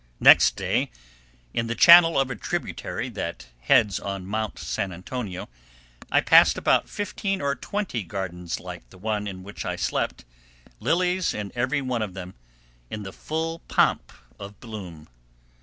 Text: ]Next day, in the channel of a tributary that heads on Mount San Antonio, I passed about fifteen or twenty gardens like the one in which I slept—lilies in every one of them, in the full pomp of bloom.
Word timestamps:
]Next 0.19 0.55
day, 0.55 0.89
in 1.53 1.67
the 1.67 1.75
channel 1.75 2.19
of 2.19 2.31
a 2.31 2.35
tributary 2.35 3.07
that 3.09 3.45
heads 3.59 3.99
on 3.99 4.25
Mount 4.25 4.57
San 4.57 4.91
Antonio, 4.91 5.47
I 6.11 6.21
passed 6.21 6.57
about 6.57 6.89
fifteen 6.89 7.39
or 7.39 7.53
twenty 7.53 8.01
gardens 8.01 8.59
like 8.59 8.89
the 8.89 8.97
one 8.97 9.27
in 9.27 9.43
which 9.43 9.63
I 9.63 9.75
slept—lilies 9.75 11.35
in 11.35 11.51
every 11.53 11.83
one 11.83 12.01
of 12.01 12.15
them, 12.15 12.33
in 12.89 13.03
the 13.03 13.13
full 13.13 13.59
pomp 13.67 14.11
of 14.39 14.59
bloom. 14.59 15.07